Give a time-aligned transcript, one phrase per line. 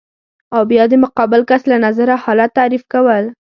[0.55, 3.23] او بیا د مقابل کس له نظره حالت تعریف کول